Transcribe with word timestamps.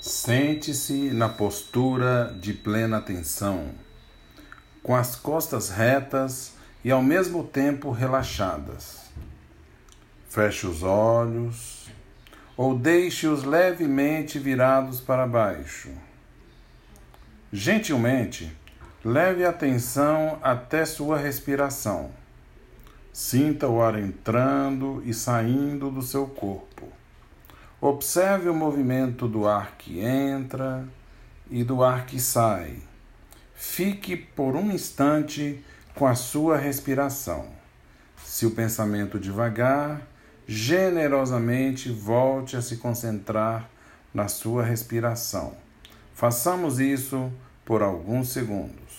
Sente-se 0.00 1.10
na 1.10 1.28
postura 1.28 2.34
de 2.40 2.54
plena 2.54 2.96
atenção, 2.96 3.72
com 4.82 4.96
as 4.96 5.14
costas 5.14 5.68
retas 5.68 6.54
e 6.82 6.90
ao 6.90 7.02
mesmo 7.02 7.44
tempo 7.44 7.90
relaxadas. 7.90 9.10
Feche 10.26 10.66
os 10.66 10.82
olhos 10.82 11.90
ou 12.56 12.78
deixe-os 12.78 13.44
levemente 13.44 14.38
virados 14.38 15.02
para 15.02 15.26
baixo. 15.26 15.90
Gentilmente, 17.52 18.56
leve 19.04 19.44
a 19.44 19.50
atenção 19.50 20.38
até 20.40 20.86
sua 20.86 21.18
respiração. 21.18 22.10
Sinta 23.12 23.68
o 23.68 23.82
ar 23.82 23.98
entrando 23.98 25.02
e 25.04 25.12
saindo 25.12 25.90
do 25.90 26.00
seu 26.00 26.26
corpo. 26.26 26.79
Observe 27.82 28.50
o 28.50 28.54
movimento 28.54 29.26
do 29.26 29.48
ar 29.48 29.76
que 29.78 30.00
entra 30.00 30.86
e 31.50 31.64
do 31.64 31.82
ar 31.82 32.04
que 32.04 32.20
sai. 32.20 32.76
Fique 33.54 34.16
por 34.16 34.54
um 34.54 34.70
instante 34.70 35.64
com 35.94 36.06
a 36.06 36.14
sua 36.14 36.58
respiração. 36.58 37.46
Se 38.22 38.44
o 38.44 38.50
pensamento 38.50 39.18
devagar, 39.18 40.02
generosamente 40.46 41.90
volte 41.90 42.54
a 42.54 42.60
se 42.60 42.76
concentrar 42.76 43.70
na 44.12 44.28
sua 44.28 44.62
respiração. 44.62 45.54
Façamos 46.12 46.80
isso 46.80 47.32
por 47.64 47.82
alguns 47.82 48.28
segundos. 48.28 48.89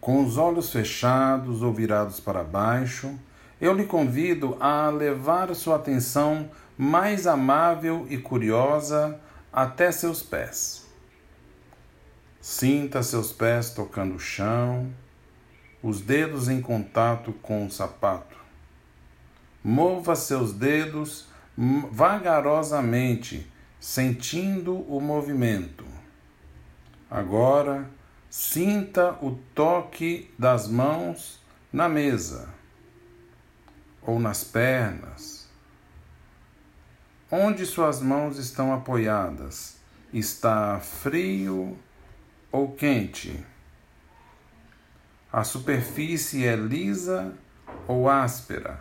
Com 0.00 0.24
os 0.24 0.38
olhos 0.38 0.70
fechados 0.70 1.62
ou 1.62 1.72
virados 1.72 2.20
para 2.20 2.44
baixo, 2.44 3.18
eu 3.60 3.72
lhe 3.72 3.84
convido 3.84 4.56
a 4.60 4.88
levar 4.88 5.52
sua 5.54 5.76
atenção 5.76 6.48
mais 6.76 7.26
amável 7.26 8.06
e 8.08 8.16
curiosa 8.16 9.20
até 9.52 9.90
seus 9.90 10.22
pés. 10.22 10.86
Sinta 12.40 13.02
seus 13.02 13.32
pés 13.32 13.70
tocando 13.70 14.14
o 14.14 14.20
chão, 14.20 14.92
os 15.82 16.00
dedos 16.00 16.48
em 16.48 16.60
contato 16.60 17.32
com 17.42 17.66
o 17.66 17.70
sapato. 17.70 18.36
Mova 19.62 20.14
seus 20.14 20.52
dedos 20.52 21.26
vagarosamente, 21.90 23.50
sentindo 23.80 24.76
o 24.88 25.00
movimento. 25.00 25.84
Agora, 27.10 27.90
Sinta 28.30 29.18
o 29.22 29.36
toque 29.54 30.30
das 30.38 30.68
mãos 30.68 31.40
na 31.72 31.88
mesa 31.88 32.52
ou 34.02 34.20
nas 34.20 34.44
pernas. 34.44 35.48
Onde 37.30 37.64
suas 37.64 38.02
mãos 38.02 38.36
estão 38.36 38.74
apoiadas? 38.74 39.78
Está 40.12 40.78
frio 40.78 41.78
ou 42.52 42.72
quente? 42.72 43.42
A 45.32 45.42
superfície 45.42 46.46
é 46.46 46.54
lisa 46.54 47.34
ou 47.86 48.10
áspera? 48.10 48.78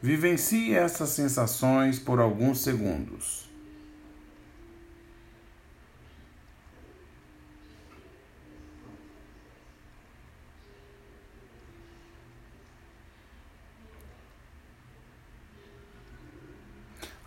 Vivencie 0.00 0.74
essas 0.74 1.10
sensações 1.10 1.98
por 1.98 2.20
alguns 2.20 2.62
segundos. 2.62 3.49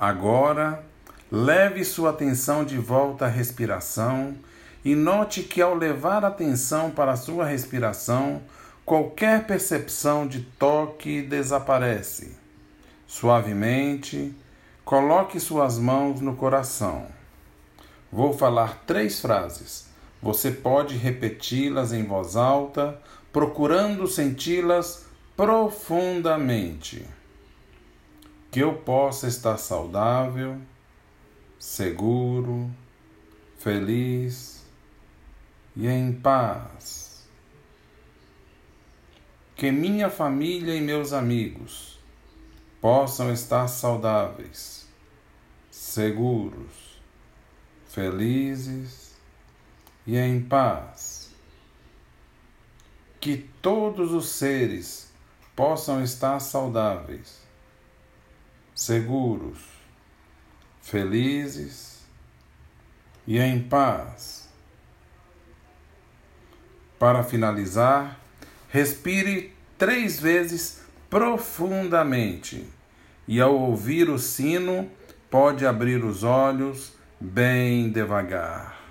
Agora, 0.06 0.84
leve 1.31 1.86
sua 1.86 2.09
atenção 2.09 2.66
de 2.66 2.78
volta 2.78 3.24
à 3.24 3.30
respiração 3.30 4.36
e 4.84 4.96
note 4.96 5.44
que 5.44 5.62
ao 5.62 5.74
levar 5.74 6.25
a 6.25 6.28
atenção 6.28 6.91
para 6.91 7.14
a 7.14 7.16
sua 7.16 7.46
respiração, 7.46 8.41
qualquer 8.84 9.47
percepção 9.47 10.28
de 10.28 10.41
toque 10.41 11.22
desaparece. 11.22 12.36
Suavemente, 13.08 14.36
coloque 14.84 15.40
suas 15.40 15.80
mãos 15.80 16.20
no 16.20 16.35
coração. 16.35 17.08
Vou 18.12 18.34
falar 18.34 18.84
três 18.85 19.22
frases. 19.22 19.88
Você 20.22 20.52
pode 20.52 20.97
repeti-las 20.97 21.94
em 21.94 22.03
voz 22.03 22.35
alta, 22.35 23.00
procurando 23.31 24.06
senti-las 24.06 25.06
profundamente 25.38 27.08
que 28.53 28.59
eu 28.59 28.75
possa 28.75 29.25
estar 29.25 29.58
saudável, 29.58 30.62
seguro, 31.58 32.69
feliz 33.58 34.64
e 35.75 35.88
em 35.88 36.14
paz. 36.14 37.28
Que 39.56 39.72
minha 39.72 40.08
família 40.08 40.75
e 40.75 40.81
meus 40.81 41.14
amigos 41.14 42.00
possam 42.80 43.34
estar 43.34 43.68
saudáveis, 43.68 44.88
seguros, 45.72 47.02
felizes 47.88 49.16
e 50.06 50.16
em 50.16 50.40
paz. 50.40 51.31
Que 53.20 53.50
todos 53.64 54.12
os 54.12 54.28
seres 54.28 55.12
possam 55.56 56.03
estar 56.03 56.40
saudáveis 56.40 57.41
seguros, 58.75 59.59
felizes 60.81 62.03
e 63.28 63.39
em 63.39 63.61
paz. 63.61 64.50
Para 67.00 67.23
finalizar, 67.23 68.19
respire 68.69 69.53
três 69.78 70.19
vezes 70.19 70.81
profundamente 71.09 72.67
e, 73.28 73.39
ao 73.39 73.56
ouvir 73.56 74.09
o 74.09 74.17
sino, 74.17 74.90
pode 75.29 75.66
abrir 75.66 76.03
os 76.03 76.23
olhos 76.23 76.94
bem 77.19 77.90
devagar. 77.91 78.83